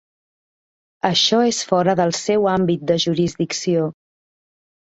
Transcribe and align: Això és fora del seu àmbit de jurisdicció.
Això 1.09 1.41
és 1.49 1.59
fora 1.73 1.95
del 2.01 2.15
seu 2.21 2.49
àmbit 2.55 2.89
de 2.93 2.99
jurisdicció. 3.07 3.89